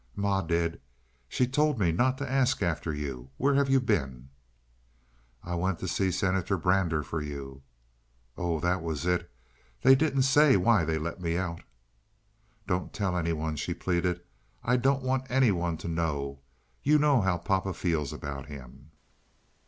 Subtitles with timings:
[0.15, 0.81] "Ma did.
[1.29, 3.29] She told me not to ask after you.
[3.37, 4.29] Where have you been?"
[5.43, 7.61] "I went to see Senator Brander for you."
[8.35, 9.29] "Oh, that was it.
[9.83, 11.61] They didn't say why they let me out."
[12.65, 14.21] "Don't tell any one," she pleaded.
[14.63, 16.39] "I don't want any one to know.
[16.81, 18.89] You know how papa feels about him."